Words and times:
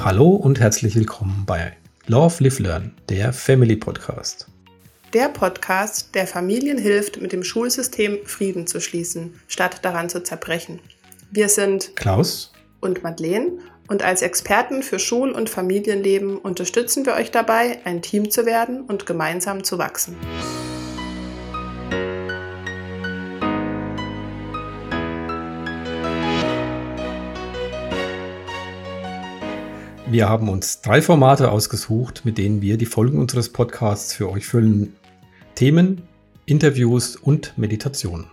Hallo 0.00 0.28
und 0.28 0.60
herzlich 0.60 0.94
willkommen 0.94 1.42
bei 1.44 1.72
Love, 2.06 2.44
Live, 2.44 2.60
Learn, 2.60 2.94
der 3.08 3.32
Family 3.32 3.74
Podcast. 3.74 4.46
Der 5.12 5.28
Podcast, 5.28 6.14
der 6.14 6.28
Familien 6.28 6.78
hilft, 6.78 7.20
mit 7.20 7.32
dem 7.32 7.42
Schulsystem 7.42 8.18
Frieden 8.24 8.68
zu 8.68 8.80
schließen, 8.80 9.40
statt 9.48 9.80
daran 9.82 10.08
zu 10.08 10.22
zerbrechen. 10.22 10.78
Wir 11.32 11.48
sind 11.48 11.96
Klaus 11.96 12.52
und 12.80 13.02
Madeleine 13.02 13.58
und 13.88 14.04
als 14.04 14.22
Experten 14.22 14.84
für 14.84 15.00
Schul- 15.00 15.32
und 15.32 15.50
Familienleben 15.50 16.38
unterstützen 16.38 17.04
wir 17.04 17.14
euch 17.14 17.32
dabei, 17.32 17.80
ein 17.84 18.00
Team 18.00 18.30
zu 18.30 18.46
werden 18.46 18.82
und 18.82 19.04
gemeinsam 19.04 19.64
zu 19.64 19.78
wachsen. 19.78 20.16
Wir 30.10 30.26
haben 30.26 30.48
uns 30.48 30.80
drei 30.80 31.02
Formate 31.02 31.50
ausgesucht, 31.50 32.22
mit 32.24 32.38
denen 32.38 32.62
wir 32.62 32.78
die 32.78 32.86
Folgen 32.86 33.18
unseres 33.18 33.52
Podcasts 33.52 34.14
für 34.14 34.30
euch 34.30 34.46
füllen. 34.46 34.96
Themen, 35.54 36.00
Interviews 36.46 37.14
und 37.14 37.52
Meditation. 37.58 38.26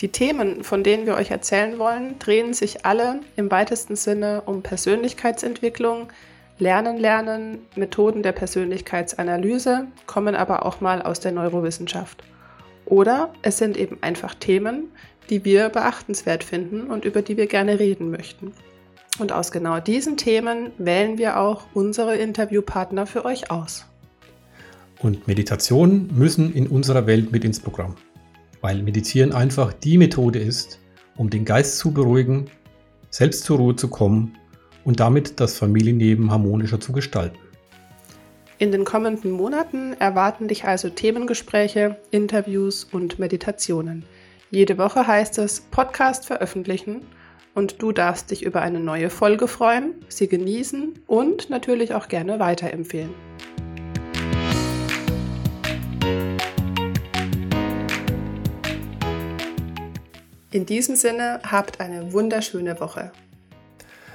Die 0.00 0.08
Themen, 0.08 0.64
von 0.64 0.82
denen 0.82 1.06
wir 1.06 1.14
euch 1.14 1.30
erzählen 1.30 1.78
wollen, 1.78 2.18
drehen 2.18 2.52
sich 2.52 2.84
alle 2.84 3.20
im 3.36 3.50
weitesten 3.50 3.96
Sinne 3.96 4.42
um 4.42 4.60
Persönlichkeitsentwicklung, 4.60 6.08
Lernen, 6.58 6.98
Lernen, 6.98 7.60
Methoden 7.74 8.22
der 8.22 8.32
Persönlichkeitsanalyse, 8.32 9.86
kommen 10.04 10.34
aber 10.34 10.66
auch 10.66 10.82
mal 10.82 11.00
aus 11.00 11.20
der 11.20 11.32
Neurowissenschaft. 11.32 12.22
Oder 12.84 13.32
es 13.40 13.56
sind 13.56 13.78
eben 13.78 13.96
einfach 14.02 14.34
Themen, 14.34 14.90
die 15.30 15.42
wir 15.46 15.70
beachtenswert 15.70 16.44
finden 16.44 16.90
und 16.90 17.06
über 17.06 17.22
die 17.22 17.38
wir 17.38 17.46
gerne 17.46 17.78
reden 17.78 18.10
möchten. 18.10 18.52
Und 19.18 19.32
aus 19.32 19.50
genau 19.50 19.80
diesen 19.80 20.16
Themen 20.16 20.72
wählen 20.76 21.16
wir 21.16 21.40
auch 21.40 21.64
unsere 21.72 22.16
Interviewpartner 22.16 23.06
für 23.06 23.24
euch 23.24 23.50
aus. 23.50 23.86
Und 24.98 25.26
Meditationen 25.26 26.10
müssen 26.14 26.52
in 26.54 26.66
unserer 26.66 27.06
Welt 27.06 27.32
mit 27.32 27.44
ins 27.44 27.60
Programm, 27.60 27.96
weil 28.60 28.82
Meditieren 28.82 29.32
einfach 29.32 29.72
die 29.72 29.96
Methode 29.98 30.38
ist, 30.38 30.80
um 31.16 31.30
den 31.30 31.44
Geist 31.44 31.78
zu 31.78 31.92
beruhigen, 31.92 32.50
selbst 33.10 33.44
zur 33.44 33.58
Ruhe 33.58 33.76
zu 33.76 33.88
kommen 33.88 34.36
und 34.84 35.00
damit 35.00 35.40
das 35.40 35.56
Familienleben 35.58 36.30
harmonischer 36.30 36.80
zu 36.80 36.92
gestalten. 36.92 37.38
In 38.58 38.72
den 38.72 38.84
kommenden 38.84 39.30
Monaten 39.30 39.94
erwarten 39.98 40.48
dich 40.48 40.64
also 40.64 40.88
Themengespräche, 40.88 41.96
Interviews 42.10 42.84
und 42.84 43.18
Meditationen. 43.18 44.04
Jede 44.50 44.78
Woche 44.78 45.06
heißt 45.06 45.38
es 45.38 45.60
Podcast 45.60 46.26
veröffentlichen 46.26 47.02
und 47.56 47.80
du 47.80 47.90
darfst 47.90 48.30
dich 48.30 48.44
über 48.44 48.60
eine 48.60 48.80
neue 48.80 49.08
Folge 49.08 49.48
freuen, 49.48 49.94
sie 50.08 50.28
genießen 50.28 51.00
und 51.06 51.48
natürlich 51.48 51.94
auch 51.94 52.06
gerne 52.06 52.38
weiterempfehlen. 52.38 53.14
In 60.50 60.66
diesem 60.66 60.96
Sinne, 60.96 61.40
habt 61.50 61.80
eine 61.80 62.12
wunderschöne 62.12 62.78
Woche. 62.78 63.10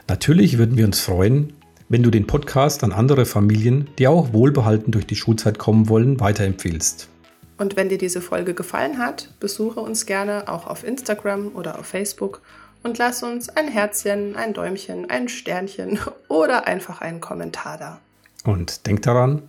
Natürlich 0.08 0.60
würden 0.60 0.78
wir 0.78 0.86
uns 0.86 1.00
freuen, 1.00 1.54
wenn 1.90 2.04
du 2.04 2.12
den 2.12 2.28
Podcast 2.28 2.84
an 2.84 2.92
andere 2.92 3.26
Familien, 3.26 3.90
die 3.98 4.08
auch 4.08 4.34
wohlbehalten 4.34 4.92
durch 4.92 5.08
die 5.08 5.16
Schulzeit 5.16 5.58
kommen 5.58 5.90
wollen, 5.90 6.20
weiterempfehlst. 6.20 7.10
Und 7.58 7.76
wenn 7.76 7.90
dir 7.90 7.98
diese 7.98 8.22
Folge 8.22 8.54
gefallen 8.54 8.98
hat, 8.98 9.30
besuche 9.40 9.80
uns 9.82 10.06
gerne 10.06 10.48
auch 10.48 10.68
auf 10.68 10.84
Instagram 10.84 11.56
oder 11.56 11.78
auf 11.80 11.86
Facebook 11.86 12.42
und 12.84 12.98
lass 12.98 13.24
uns 13.24 13.50
ein 13.50 13.68
Herzchen, 13.68 14.36
ein 14.36 14.54
Däumchen, 14.54 15.10
ein 15.10 15.30
Sternchen 15.30 16.00
oder 16.28 16.68
einfach 16.68 17.02
einen 17.02 17.22
Kommentar 17.22 17.78
da. 17.78 18.00
Und 18.44 18.88
denk 18.88 19.02
daran, 19.04 19.44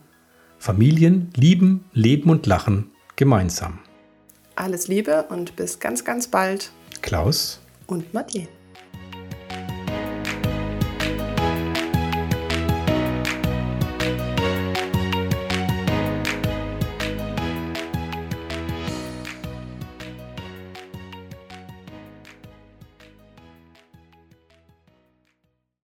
Familien 0.59 1.32
lieben, 1.37 1.84
leben 1.93 2.31
und 2.31 2.47
lachen 2.47 2.91
gemeinsam. 3.16 3.81
Alles 4.54 4.87
Liebe 4.87 5.25
und 5.28 5.56
bis 5.56 5.81
ganz, 5.81 6.04
ganz 6.04 6.28
bald. 6.28 6.72
Klaus 7.00 7.60
und 7.87 8.15
Madeleine. 8.15 8.48